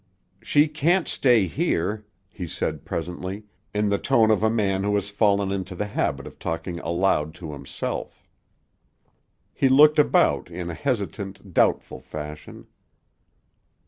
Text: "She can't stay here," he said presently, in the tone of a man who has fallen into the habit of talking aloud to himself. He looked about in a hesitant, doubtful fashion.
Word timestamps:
"She 0.41 0.67
can't 0.67 1.07
stay 1.07 1.45
here," 1.45 2.07
he 2.27 2.47
said 2.47 2.85
presently, 2.85 3.43
in 3.71 3.89
the 3.89 3.99
tone 3.99 4.31
of 4.31 4.41
a 4.41 4.49
man 4.49 4.83
who 4.83 4.95
has 4.95 5.09
fallen 5.09 5.51
into 5.51 5.75
the 5.75 5.85
habit 5.85 6.25
of 6.25 6.39
talking 6.39 6.79
aloud 6.79 7.35
to 7.35 7.53
himself. 7.53 8.27
He 9.53 9.69
looked 9.69 9.99
about 9.99 10.49
in 10.49 10.71
a 10.71 10.73
hesitant, 10.73 11.53
doubtful 11.53 11.99
fashion. 12.01 12.65